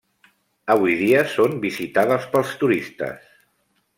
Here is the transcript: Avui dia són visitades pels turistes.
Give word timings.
Avui 0.75 0.95
dia 1.01 1.19
són 1.33 1.53
visitades 1.67 2.27
pels 2.33 2.57
turistes. 2.65 3.31